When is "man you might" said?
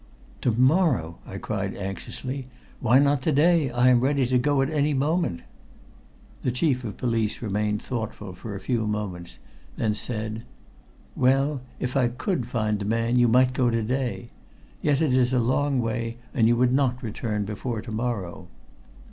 12.85-13.53